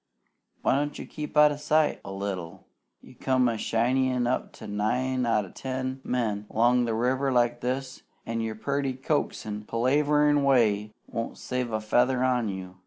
Why 0.63 0.73
don't 0.77 0.97
you 0.97 1.05
keep 1.05 1.37
out 1.37 1.51
o' 1.51 1.57
sight 1.57 2.01
a 2.03 2.11
little? 2.11 2.65
You 3.01 3.13
come 3.13 3.47
a 3.47 3.55
shinneyin' 3.55 4.25
up 4.25 4.51
to 4.53 4.65
nine 4.65 5.27
out 5.27 5.45
o' 5.45 5.51
ten 5.51 6.01
men 6.03 6.47
'long 6.49 6.85
the 6.85 6.95
river 6.95 7.31
like 7.31 7.61
this, 7.61 8.01
an' 8.25 8.41
your 8.41 8.55
purty, 8.55 8.93
coaxin', 8.93 9.67
palaverin' 9.67 10.43
way 10.43 10.91
won't 11.05 11.37
save 11.37 11.71
a 11.71 11.79
feather 11.79 12.23
on 12.23 12.49
you. 12.49 12.79